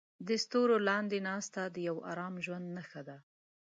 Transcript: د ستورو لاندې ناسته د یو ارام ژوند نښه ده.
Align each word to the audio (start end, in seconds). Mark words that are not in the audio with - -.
د 0.27 0.29
ستورو 0.43 0.75
لاندې 0.89 1.17
ناسته 1.29 1.61
د 1.75 1.77
یو 1.89 1.97
ارام 2.11 2.33
ژوند 2.45 2.65
نښه 2.75 3.01
ده. 3.07 3.17